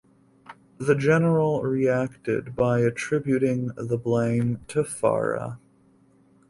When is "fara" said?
4.83-5.59